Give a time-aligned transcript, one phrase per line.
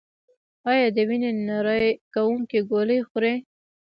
[0.69, 3.35] ایا د وینې نری کوونکې ګولۍ خورئ؟